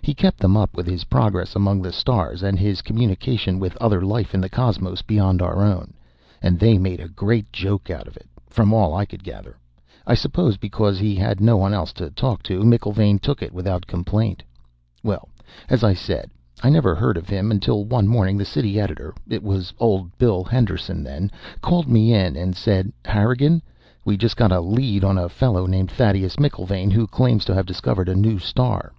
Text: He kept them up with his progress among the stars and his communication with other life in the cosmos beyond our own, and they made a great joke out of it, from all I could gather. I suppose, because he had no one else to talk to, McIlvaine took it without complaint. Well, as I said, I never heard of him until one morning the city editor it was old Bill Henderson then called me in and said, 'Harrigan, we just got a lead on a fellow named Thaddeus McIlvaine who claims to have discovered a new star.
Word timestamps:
He 0.00 0.14
kept 0.14 0.38
them 0.38 0.56
up 0.56 0.76
with 0.76 0.86
his 0.86 1.02
progress 1.02 1.56
among 1.56 1.82
the 1.82 1.90
stars 1.92 2.44
and 2.44 2.56
his 2.56 2.82
communication 2.82 3.58
with 3.58 3.76
other 3.78 4.00
life 4.00 4.32
in 4.32 4.40
the 4.40 4.48
cosmos 4.48 5.02
beyond 5.02 5.42
our 5.42 5.60
own, 5.64 5.92
and 6.40 6.56
they 6.56 6.78
made 6.78 7.00
a 7.00 7.08
great 7.08 7.50
joke 7.52 7.90
out 7.90 8.06
of 8.06 8.16
it, 8.16 8.28
from 8.48 8.72
all 8.72 8.94
I 8.94 9.04
could 9.04 9.24
gather. 9.24 9.56
I 10.06 10.14
suppose, 10.14 10.56
because 10.56 11.00
he 11.00 11.16
had 11.16 11.40
no 11.40 11.56
one 11.56 11.74
else 11.74 11.92
to 11.94 12.10
talk 12.10 12.44
to, 12.44 12.60
McIlvaine 12.60 13.20
took 13.20 13.42
it 13.42 13.52
without 13.52 13.88
complaint. 13.88 14.44
Well, 15.02 15.30
as 15.68 15.82
I 15.82 15.94
said, 15.94 16.30
I 16.62 16.70
never 16.70 16.94
heard 16.94 17.16
of 17.16 17.28
him 17.28 17.50
until 17.50 17.84
one 17.84 18.06
morning 18.06 18.38
the 18.38 18.44
city 18.44 18.78
editor 18.78 19.16
it 19.28 19.42
was 19.42 19.74
old 19.80 20.16
Bill 20.16 20.44
Henderson 20.44 21.02
then 21.02 21.28
called 21.60 21.88
me 21.88 22.14
in 22.14 22.36
and 22.36 22.54
said, 22.54 22.92
'Harrigan, 23.04 23.60
we 24.04 24.16
just 24.16 24.36
got 24.36 24.52
a 24.52 24.60
lead 24.60 25.02
on 25.02 25.18
a 25.18 25.28
fellow 25.28 25.66
named 25.66 25.90
Thaddeus 25.90 26.36
McIlvaine 26.36 26.92
who 26.92 27.08
claims 27.08 27.44
to 27.46 27.54
have 27.54 27.66
discovered 27.66 28.08
a 28.08 28.14
new 28.14 28.38
star. 28.38 28.92